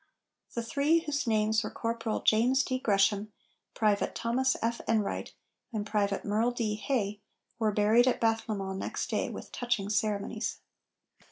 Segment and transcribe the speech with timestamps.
[0.55, 2.79] The three, whose names were Corporal James D.
[2.79, 3.31] Gresham,
[3.75, 4.81] Private Thomas F.
[4.87, 5.31] Enright,
[5.71, 6.73] and Private Merle D.
[6.73, 7.19] Hay,
[7.59, 10.57] were buried at Bathlemont next day, with touching ceremonies.